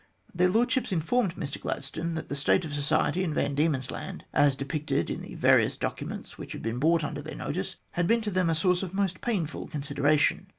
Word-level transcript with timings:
Their 0.33 0.49
Lordships 0.49 0.91
informed 0.91 1.35
Mr 1.35 1.61
Gladstone 1.61 2.15
that 2.15 2.27
the 2.27 2.35
state 2.35 2.65
of 2.65 2.73
society 2.73 3.23
in 3.23 3.35
Van 3.35 3.53
Diemen's 3.53 3.91
Land, 3.91 4.25
as 4.33 4.55
depicted 4.55 5.11
in 5.11 5.21
the 5.21 5.35
various 5.35 5.77
documents 5.77 6.39
which 6.39 6.53
had 6.53 6.63
been 6.63 6.79
brought 6.79 7.03
under 7.03 7.21
their 7.21 7.35
notice, 7.35 7.75
had 7.91 8.07
been 8.07 8.21
to 8.21 8.31
them 8.31 8.49
a 8.49 8.55
source 8.55 8.81
of 8.81 8.89
the 8.89 8.95
most 8.95 9.21
painful 9.21 9.67
consideration. 9.67 10.47